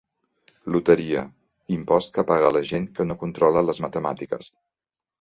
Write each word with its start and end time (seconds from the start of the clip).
Loteria: 0.75 1.25
impost 1.77 2.11
que 2.17 2.27
paga 2.33 2.51
la 2.59 2.65
gent 2.73 2.91
que 2.99 3.09
no 3.13 3.21
controla 3.27 3.67
les 3.71 3.87
matemàtiques. 3.89 4.55